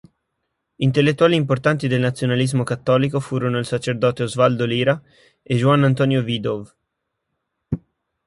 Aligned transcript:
Intellettuali 0.77 1.35
importanti 1.35 1.87
del 1.87 1.99
nazionalismo 1.99 2.63
cattolico 2.63 3.19
furono 3.19 3.59
il 3.59 3.67
sacerdote 3.67 4.23
Osvaldo 4.23 4.65
Lira 4.65 4.99
e 5.43 5.55
Juan 5.57 5.83
Antonio 5.83 6.23
Widow. 6.23 6.67